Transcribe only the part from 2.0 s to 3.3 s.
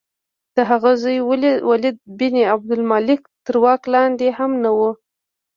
بن عبدالملک